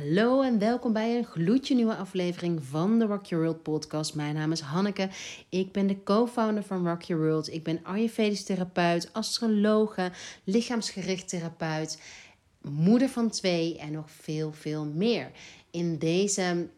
[0.00, 4.14] Hallo en welkom bij een gloedje nieuwe aflevering van de Rock Your World podcast.
[4.14, 5.08] Mijn naam is Hanneke.
[5.48, 7.52] Ik ben de co-founder van Rock Your World.
[7.52, 10.10] Ik ben Ayurvedisch therapeut, astrologe,
[10.44, 12.02] lichaamsgericht therapeut,
[12.60, 15.30] moeder van twee en nog veel, veel meer.
[15.70, 16.68] In deze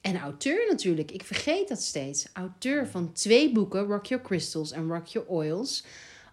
[0.00, 2.28] en auteur natuurlijk, ik vergeet dat steeds.
[2.32, 5.84] Auteur van twee boeken, Rock Your Crystals en Rock Your Oils.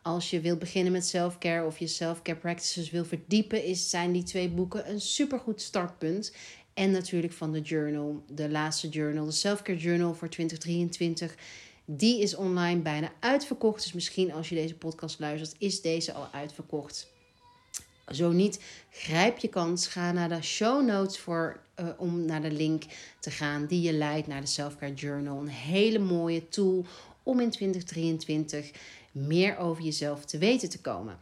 [0.01, 4.23] Als je wilt beginnen met self-care of je self-care practices wil verdiepen, is, zijn die
[4.23, 6.33] twee boeken een supergoed startpunt.
[6.73, 11.35] En natuurlijk van de journal, de laatste journal, de Self-Care Journal voor 2023.
[11.85, 13.83] Die is online bijna uitverkocht.
[13.83, 17.07] Dus misschien als je deze podcast luistert, is deze al uitverkocht.
[18.07, 19.87] Zo niet, grijp je kans.
[19.87, 22.83] Ga naar de show notes voor, uh, om naar de link
[23.19, 25.39] te gaan die je leidt naar de Self-Care Journal.
[25.39, 26.85] Een hele mooie tool
[27.23, 28.71] om in 2023
[29.11, 31.17] meer over jezelf te weten te komen.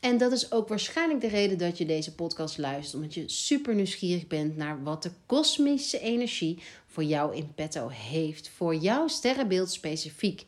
[0.00, 3.74] En dat is ook waarschijnlijk de reden dat je deze podcast luistert, omdat je super
[3.74, 9.70] nieuwsgierig bent naar wat de kosmische energie voor jou in petto heeft, voor jouw sterrenbeeld
[9.70, 10.46] specifiek.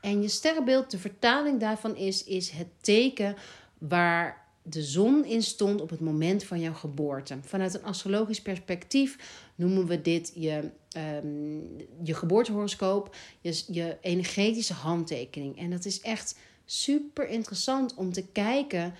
[0.00, 3.36] En je sterrenbeeld, de vertaling daarvan is, is het teken
[3.78, 7.38] waar de zon in stond op het moment van jouw geboorte.
[7.42, 9.16] Vanuit een astrologisch perspectief
[9.60, 10.70] noemen we dit je,
[11.24, 15.58] um, je geboortehoroscoop, je, je energetische handtekening.
[15.58, 18.94] En dat is echt super interessant om te kijken,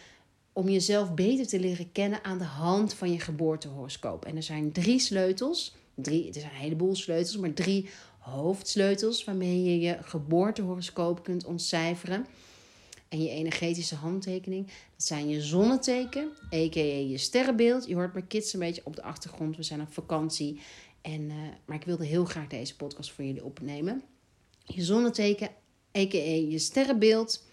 [0.53, 4.25] om jezelf beter te leren kennen aan de hand van je geboortehoroscoop.
[4.25, 7.89] En er zijn drie sleutels, drie, er zijn een heleboel sleutels, maar drie
[8.19, 12.27] hoofdsleutels waarmee je je geboortehoroscoop kunt ontcijferen.
[13.11, 16.81] En je energetische handtekening, dat zijn je zonneteken, a.k.a.
[16.81, 17.87] je sterrenbeeld.
[17.87, 20.61] Je hoort mijn kids een beetje op de achtergrond, we zijn op vakantie.
[21.01, 24.03] En, uh, maar ik wilde heel graag deze podcast voor jullie opnemen.
[24.65, 25.49] Je zonneteken,
[25.99, 26.37] a.k.a.
[26.51, 27.45] je sterrenbeeld.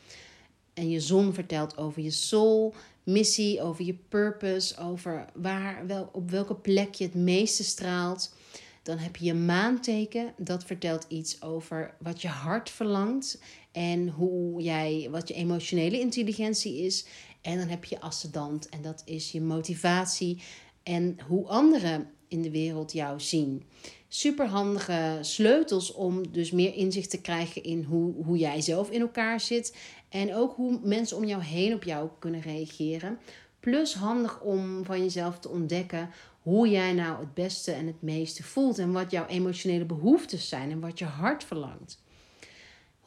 [0.74, 6.30] En je zon vertelt over je soul, missie, over je purpose, over waar, wel, op
[6.30, 8.36] welke plek je het meeste straalt.
[8.84, 13.40] Dan heb je je maanteken, dat vertelt iets over wat je hart verlangt
[13.78, 17.06] en hoe jij, wat je emotionele intelligentie is.
[17.42, 20.42] En dan heb je ascendant en dat is je motivatie
[20.84, 23.64] en hoe anderen in de wereld jou zien.
[24.08, 29.40] Superhandige sleutels om dus meer inzicht te krijgen in hoe, hoe jij zelf in elkaar
[29.40, 29.76] zit.
[30.10, 33.20] En ook hoe mensen om jou heen op jou kunnen reageren.
[33.60, 36.10] Plus handig om van jezelf te ontdekken
[36.42, 38.78] hoe jij nou het beste en het meeste voelt.
[38.78, 42.06] En wat jouw emotionele behoeftes zijn en wat je hart verlangt.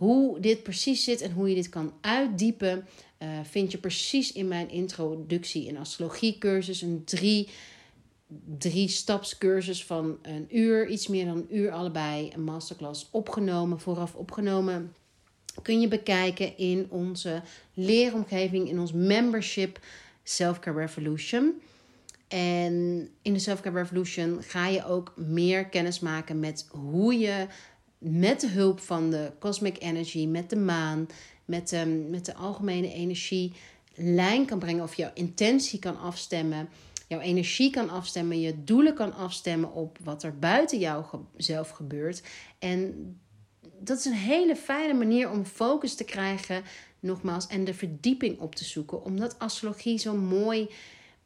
[0.00, 2.86] Hoe dit precies zit en hoe je dit kan uitdiepen,
[3.18, 6.82] uh, vind je precies in mijn introductie in astrologiecursus.
[6.82, 7.48] Een drie,
[8.58, 12.30] drie stapscursus van een uur, iets meer dan een uur allebei.
[12.34, 14.94] Een masterclass opgenomen, vooraf opgenomen.
[15.62, 17.42] Kun je bekijken in onze
[17.74, 19.80] leeromgeving, in ons membership
[20.22, 21.60] Selfcare Revolution.
[22.28, 27.46] En in de Selfcare Revolution ga je ook meer kennis maken met hoe je
[28.00, 31.06] met de hulp van de cosmic energy, met de maan,
[31.44, 33.52] met de, met de algemene energie
[33.94, 36.68] lijn kan brengen of jouw intentie kan afstemmen,
[37.06, 41.04] jouw energie kan afstemmen, je doelen kan afstemmen op wat er buiten jou
[41.36, 42.22] zelf gebeurt.
[42.58, 42.94] En
[43.78, 46.62] dat is een hele fijne manier om focus te krijgen,
[47.00, 50.68] nogmaals, en de verdieping op te zoeken, omdat astrologie zo mooi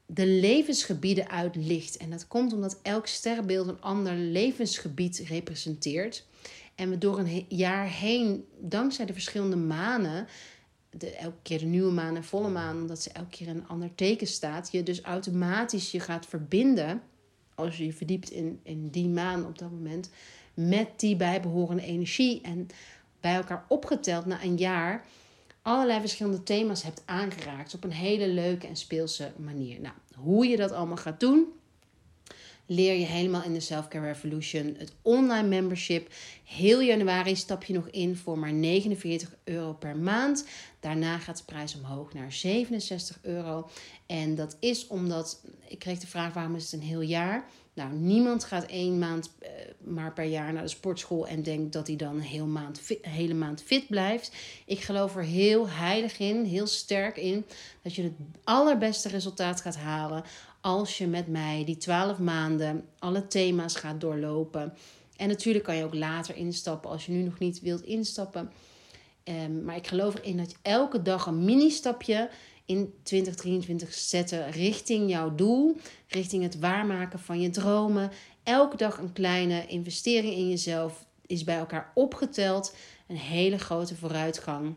[0.06, 1.96] de levensgebieden uitlicht.
[1.96, 6.26] En dat komt omdat elk sterrenbeeld een ander levensgebied representeert.
[6.74, 10.26] En we door een jaar heen, dankzij de verschillende manen,
[10.90, 13.94] de, elke keer de nieuwe maan en volle maan, omdat ze elke keer een ander
[13.94, 17.02] teken staat, je dus automatisch je gaat verbinden,
[17.54, 20.10] als je je verdiept in, in die maan op dat moment,
[20.54, 22.40] met die bijbehorende energie.
[22.40, 22.66] En
[23.20, 25.04] bij elkaar opgeteld na een jaar
[25.62, 29.80] allerlei verschillende thema's hebt aangeraakt op een hele leuke en speelse manier.
[29.80, 31.46] Nou, hoe je dat allemaal gaat doen,
[32.66, 34.74] leer je helemaal in de Selfcare Revolution.
[34.78, 36.12] Het online membership.
[36.44, 40.46] Heel januari stap je nog in voor maar 49 euro per maand.
[40.80, 43.68] Daarna gaat de prijs omhoog naar 67 euro.
[44.06, 47.48] En dat is omdat, ik kreeg de vraag waarom is het een heel jaar?
[47.74, 49.48] Nou, niemand gaat één maand uh,
[49.78, 53.04] maar per jaar naar de sportschool en denkt dat hij dan een, heel maand fit,
[53.04, 54.32] hele maand fit blijft.
[54.66, 57.44] Ik geloof er heel heilig in, heel sterk in,
[57.82, 58.12] dat je het
[58.44, 60.24] allerbeste resultaat gaat halen
[60.60, 64.74] als je met mij die 12 maanden alle thema's gaat doorlopen.
[65.16, 68.50] En natuurlijk kan je ook later instappen als je nu nog niet wilt instappen.
[69.24, 72.30] Um, maar ik geloof erin dat je elke dag een mini-stapje
[72.66, 75.76] in 2023 zetten richting jouw doel,
[76.08, 78.10] richting het waarmaken van je dromen.
[78.42, 82.74] Elke dag een kleine investering in jezelf is bij elkaar opgeteld.
[83.08, 84.74] Een hele grote vooruitgang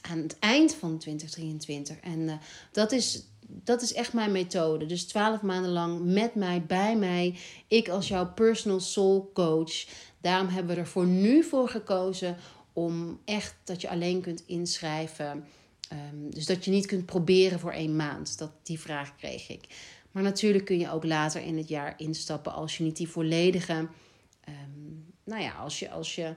[0.00, 1.96] aan het eind van 2023.
[2.00, 2.34] En uh,
[2.72, 4.86] dat is dat is echt mijn methode.
[4.86, 7.38] Dus twaalf maanden lang met mij, bij mij.
[7.68, 9.84] Ik als jouw personal soul coach.
[10.20, 12.36] Daarom hebben we er voor nu voor gekozen
[12.72, 15.44] om echt dat je alleen kunt inschrijven.
[15.88, 18.38] Ehm, dus dat je niet kunt proberen voor één maand.
[18.38, 19.64] Dat, die vraag kreeg ik.
[20.12, 23.88] Maar natuurlijk kun je ook later in het jaar instappen als je niet die volledige.
[24.48, 26.34] Um, nou ja, als je, als je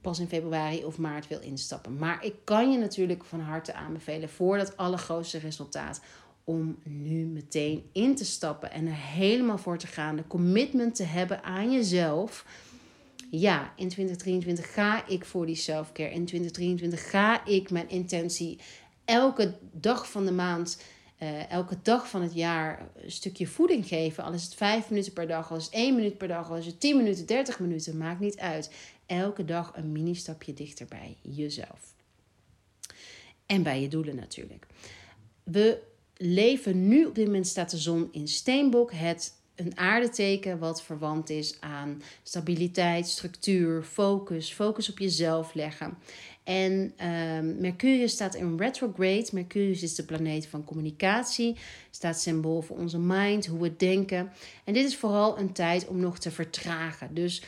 [0.00, 1.98] pas in februari of maart wil instappen.
[1.98, 6.00] Maar ik kan je natuurlijk van harte aanbevelen voor dat allergrootste resultaat
[6.44, 10.16] om nu meteen in te stappen en er helemaal voor te gaan.
[10.16, 12.44] De commitment te hebben aan jezelf.
[13.30, 16.10] Ja, in 2023 ga ik voor die selfcare.
[16.10, 18.58] In 2023 ga ik mijn intentie
[19.04, 20.82] elke dag van de maand,
[21.22, 24.24] uh, elke dag van het jaar een stukje voeding geven.
[24.24, 26.56] Al is het 5 minuten per dag, al is het 1 minuut per dag, al
[26.56, 28.70] is het 10 minuten, 30 minuten, maakt niet uit.
[29.06, 31.94] Elke dag een mini-stapje dichter bij jezelf.
[33.46, 34.66] En bij je doelen natuurlijk.
[35.42, 35.82] We
[36.16, 41.30] leven nu, op dit moment staat de zon in Steenbok, het een aardeteken wat verwant
[41.30, 45.98] is aan stabiliteit, structuur, focus, focus op jezelf leggen.
[46.44, 49.28] En um, Mercurius staat in retrograde.
[49.32, 51.56] Mercurius is de planeet van communicatie,
[51.90, 54.32] staat symbool voor onze mind, hoe we denken.
[54.64, 57.14] En dit is vooral een tijd om nog te vertragen.
[57.14, 57.42] Dus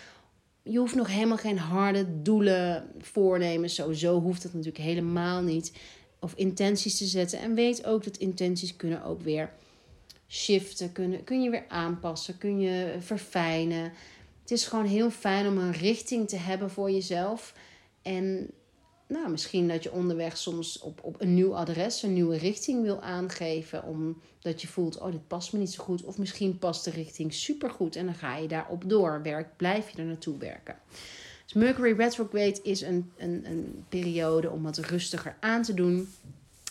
[0.63, 3.71] je hoeft nog helemaal geen harde doelen, voornemen.
[3.71, 5.73] Sowieso hoeft dat natuurlijk helemaal niet.
[6.21, 7.39] Of intenties te zetten.
[7.41, 9.51] En weet ook dat intenties kunnen ook weer
[10.29, 10.93] shiften.
[10.93, 12.39] Kunnen, kun je weer aanpassen.
[12.39, 13.93] Kun je verfijnen.
[14.41, 17.55] Het is gewoon heel fijn om een richting te hebben voor jezelf.
[18.03, 18.51] En
[19.09, 23.01] nou, misschien dat je onderweg soms op, op een nieuw adres, een nieuwe richting wil
[23.01, 23.85] aangeven.
[23.85, 26.05] Omdat je voelt, oh, dit past me niet zo goed.
[26.05, 29.23] Of misschien past de richting supergoed en dan ga je daarop door.
[29.23, 30.77] Werk, blijf je er naartoe werken.
[31.45, 36.09] Dus Mercury retrograde is een, een, een periode om wat rustiger aan te doen.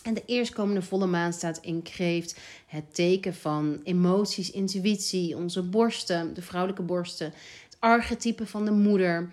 [0.08, 2.38] En de eerstkomende volle maan staat in kreeft.
[2.66, 7.26] Het teken van emoties, intuïtie, onze borsten, de vrouwelijke borsten.
[7.64, 9.30] Het archetype van de moeder.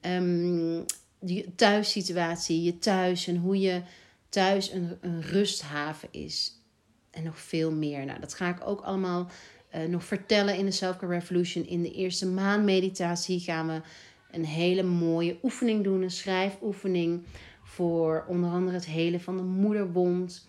[0.00, 0.84] Um,
[1.56, 3.82] thuissituatie, je thuis en hoe je
[4.28, 6.52] thuis een, een rusthaven is.
[7.10, 8.04] En nog veel meer.
[8.04, 9.30] Nou, dat ga ik ook allemaal
[9.74, 11.66] uh, nog vertellen in de Self-Care Revolution.
[11.66, 13.80] In de eerste maandmeditatie gaan we
[14.30, 16.02] een hele mooie oefening doen.
[16.02, 17.24] Een schrijfoefening
[17.68, 20.48] voor onder andere het hele van de moederwond.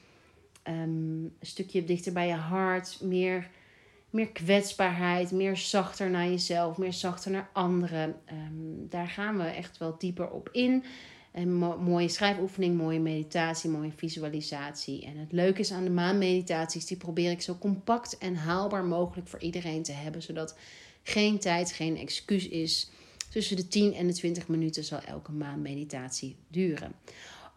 [0.64, 3.02] Um, een stukje dichter bij je hart.
[3.02, 3.50] Meer
[4.10, 8.16] meer kwetsbaarheid, meer zachter naar jezelf, meer zachter naar anderen.
[8.32, 10.84] Um, daar gaan we echt wel dieper op in.
[11.34, 15.06] Een mooie schrijfoefening, mooie meditatie, mooie visualisatie.
[15.06, 19.28] En het leuke is aan de maanmeditaties, die probeer ik zo compact en haalbaar mogelijk
[19.28, 20.58] voor iedereen te hebben, zodat
[21.04, 22.92] geen tijd, geen excuus is.
[23.30, 26.94] Tussen de 10 en de 20 minuten zal elke maanmeditatie duren.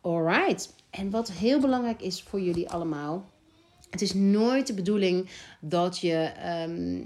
[0.01, 3.31] Alright, en wat heel belangrijk is voor jullie allemaal,
[3.91, 5.29] het is nooit de bedoeling
[5.61, 7.01] dat je, ehm,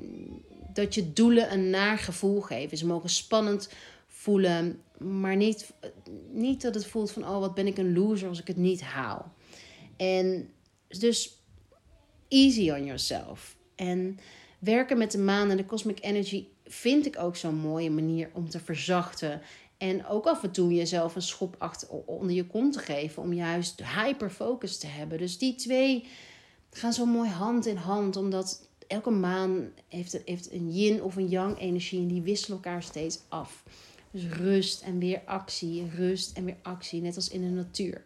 [0.73, 2.79] dat je doelen een naar gevoel geven.
[2.79, 3.69] Ze mogen spannend
[4.07, 5.73] voelen, maar niet,
[6.33, 8.83] niet dat het voelt van: oh, wat ben ik een loser als ik het niet
[8.83, 9.33] haal.
[9.97, 10.49] En
[10.89, 11.39] dus
[12.29, 13.57] easy on yourself.
[13.75, 14.19] En
[14.59, 18.49] werken met de maan en de cosmic energy vind ik ook zo'n mooie manier om
[18.49, 19.41] te verzachten.
[19.77, 23.33] En ook af en toe jezelf een schop achter, onder je kont te geven om
[23.33, 25.19] juist hyperfocus te hebben.
[25.19, 26.07] Dus die twee
[26.71, 31.29] gaan zo mooi hand in hand, omdat elke maan heeft, heeft een yin of een
[31.29, 33.63] yang energie en die wisselen elkaar steeds af.
[34.11, 38.05] Dus rust en weer actie, rust en weer actie, net als in de natuur.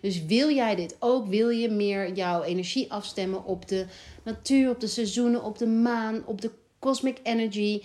[0.00, 1.26] Dus wil jij dit ook?
[1.26, 3.86] Wil je meer jouw energie afstemmen op de
[4.22, 7.82] natuur, op de seizoenen, op de maan, op de cosmic energy?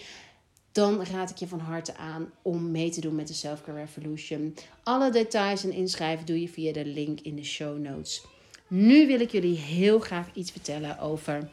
[0.72, 4.56] Dan raad ik je van harte aan om mee te doen met de Self-Care Revolution.
[4.84, 8.26] Alle details en inschrijven doe je via de link in de show notes.
[8.68, 11.50] Nu wil ik jullie heel graag iets vertellen over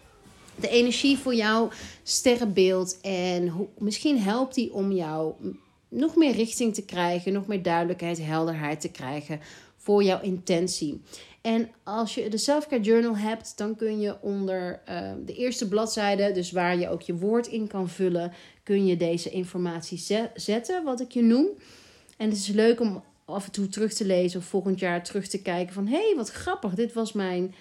[0.55, 1.71] de energie voor jouw
[2.03, 3.01] sterrenbeeld.
[3.01, 5.35] En hoe, misschien helpt die om jou
[5.89, 9.41] nog meer richting te krijgen, nog meer duidelijkheid, helderheid te krijgen
[9.81, 11.01] voor jouw intentie.
[11.41, 16.33] En als je de Selfcare Journal hebt, dan kun je onder uh, de eerste bladzijde,
[16.33, 18.33] dus waar je ook je woord in kan vullen,
[18.63, 21.49] kun je deze informatie zetten, wat ik je noem.
[22.17, 25.27] En het is leuk om af en toe terug te lezen of volgend jaar terug
[25.29, 27.55] te kijken van hé, hey, wat grappig, dit was mijn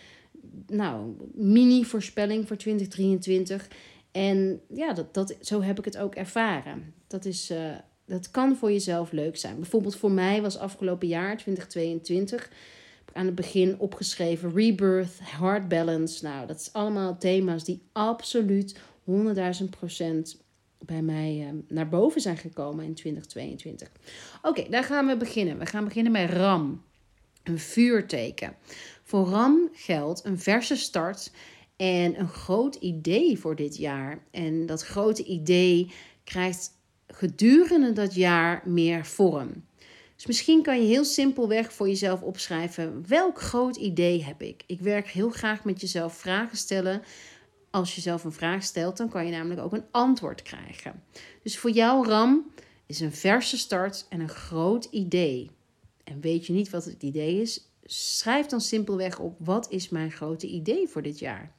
[0.68, 3.68] nou, mini-voorspelling voor 2023.
[4.12, 6.94] En ja, dat, dat, zo heb ik het ook ervaren.
[7.08, 7.76] Dat, is, uh,
[8.10, 9.56] dat kan voor jezelf leuk zijn.
[9.56, 12.52] Bijvoorbeeld voor mij was afgelopen jaar, 2022,
[13.14, 16.24] aan het begin opgeschreven rebirth, heart balance.
[16.24, 20.42] Nou, dat is allemaal thema's die absoluut 100.000 procent
[20.86, 23.92] bij mij uh, naar boven zijn gekomen in 2022.
[24.42, 25.58] Oké, daar gaan we beginnen.
[25.58, 26.84] We gaan beginnen met Ram,
[27.44, 28.56] een vuurteken.
[29.04, 31.32] Voor Ram geldt een verse start
[31.76, 34.24] en een groot idee voor dit jaar.
[34.32, 35.92] En dat grote idee
[36.24, 36.78] krijgt
[37.14, 39.64] gedurende dat jaar meer vorm.
[40.16, 44.64] Dus misschien kan je heel simpelweg voor jezelf opschrijven: welk groot idee heb ik?
[44.68, 47.02] Ik werk heel graag met jezelf vragen stellen.
[47.70, 51.04] Als je zelf een vraag stelt, dan kan je namelijk ook een antwoord krijgen.
[51.44, 52.52] Dus voor jou, Ram,
[52.86, 55.50] is een verse start en een groot idee.
[56.04, 57.68] En weet je niet wat het idee is?
[57.84, 61.52] Schrijf dan simpelweg op: wat is mijn grote idee voor dit jaar?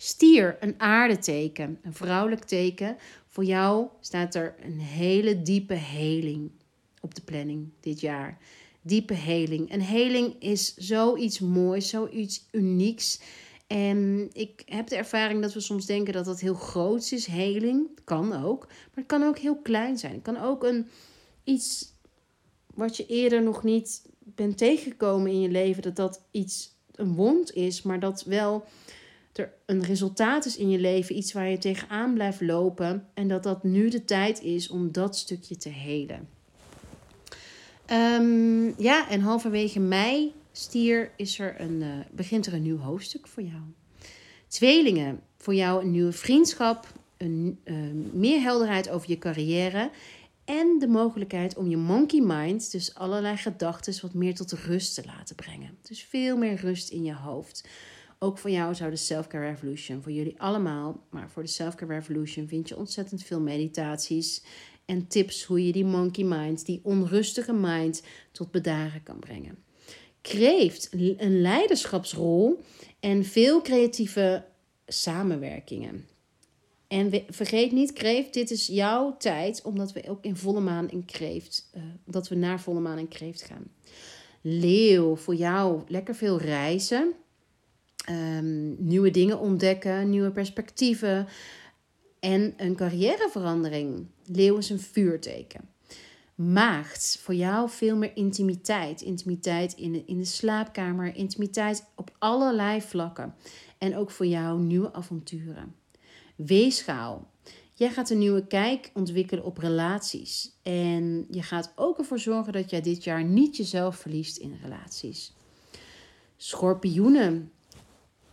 [0.00, 2.96] Stier, een aardeteken, een vrouwelijk teken.
[3.28, 6.50] Voor jou staat er een hele diepe heling
[7.00, 8.38] op de planning dit jaar.
[8.82, 9.72] Diepe heling.
[9.72, 13.20] Een heling is zoiets moois, zoiets unieks.
[13.66, 17.88] En ik heb de ervaring dat we soms denken dat dat heel groot is, heling.
[18.04, 18.66] Kan ook.
[18.66, 20.12] Maar het kan ook heel klein zijn.
[20.12, 20.88] Het kan ook een,
[21.44, 21.92] iets
[22.74, 25.82] wat je eerder nog niet bent tegengekomen in je leven.
[25.82, 28.64] Dat dat iets, een wond is, maar dat wel
[29.38, 31.16] er een resultaat is in je leven.
[31.16, 33.06] Iets waar je tegenaan blijft lopen.
[33.14, 36.28] En dat dat nu de tijd is om dat stukje te helen.
[37.92, 43.26] Um, ja, en halverwege mei, stier, is er een, uh, begint er een nieuw hoofdstuk
[43.26, 43.62] voor jou.
[44.48, 47.76] Tweelingen, voor jou een nieuwe vriendschap, een, uh,
[48.12, 49.90] meer helderheid over je carrière
[50.44, 55.02] en de mogelijkheid om je monkey mind, dus allerlei gedachten, wat meer tot rust te
[55.06, 55.78] laten brengen.
[55.82, 57.68] Dus veel meer rust in je hoofd.
[58.20, 62.48] Ook voor jou zou de Self-Care Revolution, voor jullie allemaal, maar voor de Self-Care Revolution
[62.48, 64.42] vind je ontzettend veel meditaties
[64.84, 69.58] en tips hoe je die monkey mind, die onrustige mind, tot bedaren kan brengen.
[70.20, 72.60] Kreeft een leiderschapsrol
[73.00, 74.44] en veel creatieve
[74.86, 76.06] samenwerkingen.
[76.88, 81.04] En vergeet niet, kreeft, dit is jouw tijd, omdat we ook in volle maan in
[81.04, 83.70] kreeft, uh, dat we naar volle maan in kreeft gaan.
[84.40, 87.14] Leeuw, voor jou lekker veel reizen,
[88.10, 91.26] um, nieuwe dingen ontdekken, nieuwe perspectieven,
[92.20, 94.06] en een carrièreverandering.
[94.26, 95.68] Leeuw is een vuurteken.
[96.34, 99.00] Maagd, voor jou veel meer intimiteit.
[99.00, 103.34] Intimiteit in de, in de slaapkamer, intimiteit op allerlei vlakken.
[103.78, 105.74] En ook voor jou nieuwe avonturen.
[106.36, 107.30] Weegschaal,
[107.74, 110.50] jij gaat een nieuwe kijk ontwikkelen op relaties.
[110.62, 115.34] En je gaat ook ervoor zorgen dat jij dit jaar niet jezelf verliest in relaties.
[116.36, 117.52] Schorpioenen,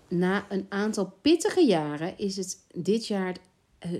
[0.07, 3.35] na een aantal pittige jaren is het dit jaar
[3.79, 3.91] eh,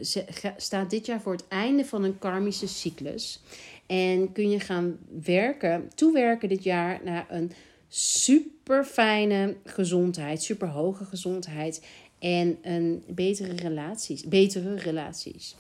[0.57, 3.41] staat dit jaar voor het einde van een karmische cyclus.
[3.85, 7.51] En kun je gaan werken, toewerken dit jaar naar een
[7.87, 11.85] super fijne gezondheid, super hoge gezondheid
[12.19, 15.55] en een betere relaties, betere relaties.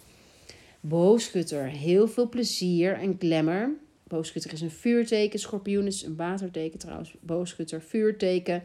[0.79, 3.73] Boogschutter, heel veel plezier en glamour.
[4.07, 7.15] Boogschutter is een vuurteken, schorpioen is een waterteken trouwens.
[7.19, 8.63] Boogschutter, vuurteken.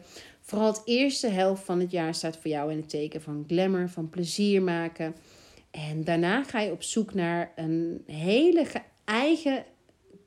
[0.51, 3.89] Vooral het eerste helft van het jaar staat voor jou in het teken van glamour,
[3.89, 5.15] van plezier maken.
[5.69, 8.65] En daarna ga je op zoek naar een hele
[9.05, 9.65] eigen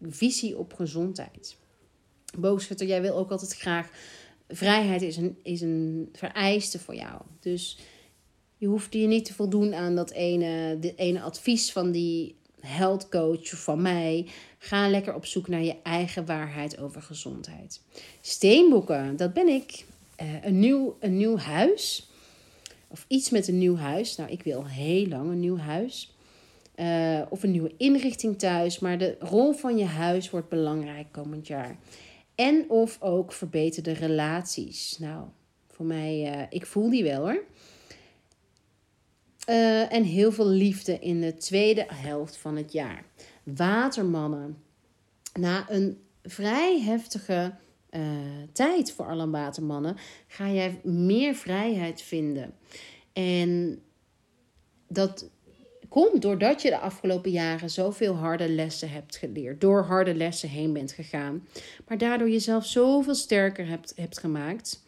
[0.02, 1.56] visie op gezondheid.
[2.38, 3.90] Boogschutter, jij wil ook altijd graag.
[4.48, 7.20] Vrijheid is een, is een vereiste voor jou.
[7.40, 7.78] Dus
[8.56, 13.48] je hoeft je niet te voldoen aan dat ene, ene advies van die health coach
[13.48, 14.26] van mij.
[14.58, 17.80] Ga lekker op zoek naar je eigen waarheid over gezondheid.
[18.20, 19.84] Steenboeken, dat ben ik.
[20.22, 22.10] Uh, een, nieuw, een nieuw huis
[22.88, 24.16] of iets met een nieuw huis.
[24.16, 26.16] Nou, ik wil heel lang een nieuw huis.
[26.76, 28.78] Uh, of een nieuwe inrichting thuis.
[28.78, 31.76] Maar de rol van je huis wordt belangrijk komend jaar.
[32.34, 34.98] En of ook verbeterde relaties.
[34.98, 35.26] Nou,
[35.68, 37.44] voor mij, uh, ik voel die wel hoor.
[39.88, 43.04] En heel veel liefde in de tweede helft van het jaar.
[43.42, 44.62] Watermannen.
[45.34, 47.54] Na een vrij heftige
[47.96, 48.02] uh,
[48.52, 49.96] tijd voor alle watermannen,
[50.26, 52.54] ga jij meer vrijheid vinden.
[53.12, 53.82] En
[54.88, 55.30] dat
[55.88, 60.72] komt doordat je de afgelopen jaren zoveel harde lessen hebt geleerd, door harde lessen heen
[60.72, 61.46] bent gegaan,
[61.88, 64.82] maar daardoor jezelf zoveel sterker hebt, hebt gemaakt.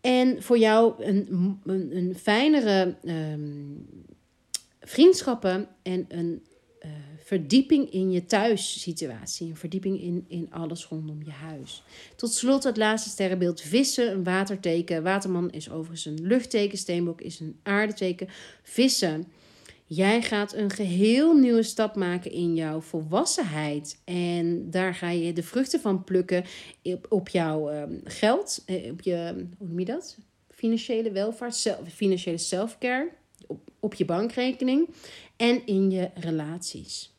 [0.00, 3.86] En voor jou een, een, een fijnere um,
[4.80, 6.42] vriendschappen en een
[7.22, 9.48] verdieping in je thuissituatie.
[9.48, 11.82] Een verdieping in, in alles rondom je huis.
[12.16, 15.02] Tot slot het laatste sterrenbeeld vissen, een waterteken.
[15.02, 16.78] Waterman is overigens een luchtteken.
[16.78, 18.28] Steenbok is een aardeteken.
[18.62, 19.26] Vissen.
[19.86, 24.00] Jij gaat een geheel nieuwe stap maken in jouw volwassenheid.
[24.04, 26.44] En daar ga je de vruchten van plukken
[27.08, 28.62] op, jouw um, geld.
[28.66, 30.18] Eh, op je, hoe noem je dat?
[30.50, 33.10] Financiële welvaart, financiële selfcare.
[33.80, 34.88] Op, je bankrekening
[35.36, 37.12] en in je relaties.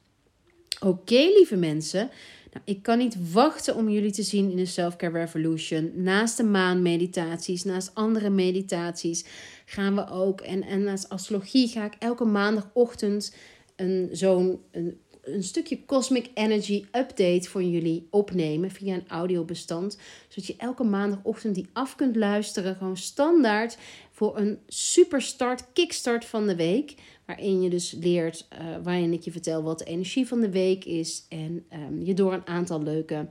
[0.80, 2.10] Oké, lieve mensen.
[2.51, 5.92] Nou, ik kan niet wachten om jullie te zien in de Self-Care Revolution.
[5.96, 9.25] Naast de maanmeditaties, naast andere meditaties
[9.65, 10.42] gaan we ook.
[10.42, 13.36] En, en naast astrologie ga ik elke maandagochtend
[13.75, 19.98] een, zo'n een, een stukje Cosmic Energy Update voor jullie opnemen via een audiobestand.
[20.27, 22.75] Zodat je elke maandagochtend die af kunt luisteren.
[22.75, 23.77] Gewoon standaard
[24.24, 26.96] voor een superstart, kickstart van de week.
[27.25, 30.86] Waarin je dus leert, uh, waarin ik je vertel wat de energie van de week
[30.86, 31.25] is.
[31.30, 33.27] En um, je door een aantal leuke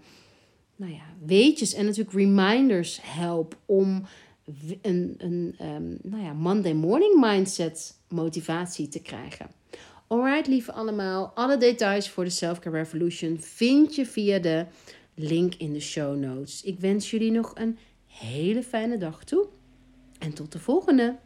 [0.77, 4.07] nou ja, weetjes en natuurlijk reminders help om
[4.83, 9.51] een, een um, nou ja, Monday morning mindset motivatie te krijgen.
[10.07, 11.33] Alright, lieve allemaal.
[11.35, 14.67] Alle details voor de Selfcare Revolution vind je via de
[15.15, 16.63] link in de show notes.
[16.63, 19.47] Ik wens jullie nog een hele fijne dag toe.
[20.23, 21.19] En tot de volgende!